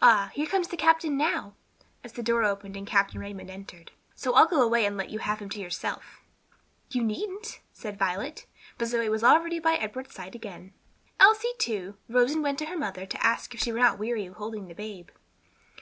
[0.00, 1.52] Ah, here comes the captain now,"
[2.02, 5.18] as the door opened and Captain Raymond entered; "so I'll go away and let you
[5.18, 6.22] have him to yourself."
[6.88, 8.46] "You needn't," said Violet,
[8.78, 10.72] but Zoe was already by Edward's side again.
[11.20, 14.24] Elsie, too, rose and went to her mother to ask if she were not weary
[14.24, 15.10] of holding the babe.